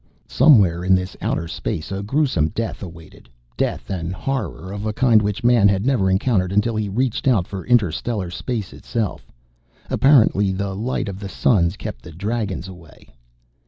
Somewhere 0.27 0.83
in 0.83 0.95
this 0.95 1.15
outer 1.21 1.47
space, 1.47 1.91
a 1.91 2.01
gruesome 2.01 2.47
death 2.47 2.81
awaited, 2.81 3.29
death 3.55 3.91
and 3.91 4.11
horror 4.15 4.71
of 4.73 4.87
a 4.87 4.93
kind 4.93 5.21
which 5.21 5.43
Man 5.43 5.67
had 5.67 5.85
never 5.85 6.09
encountered 6.09 6.51
until 6.51 6.75
he 6.75 6.89
reached 6.89 7.27
out 7.27 7.45
for 7.45 7.63
inter 7.65 7.91
stellar 7.91 8.31
space 8.31 8.73
itself. 8.73 9.31
Apparently 9.91 10.51
the 10.53 10.73
light 10.75 11.07
of 11.07 11.19
the 11.19 11.29
suns 11.29 11.77
kept 11.77 12.01
the 12.01 12.11
Dragons 12.11 12.67
away. 12.67 13.13